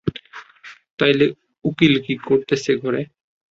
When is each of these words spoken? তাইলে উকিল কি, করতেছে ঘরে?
তাইলে 0.99 1.25
উকিল 1.65 1.93
কি, 2.05 2.13
করতেছে 2.27 2.71
ঘরে? 2.83 3.01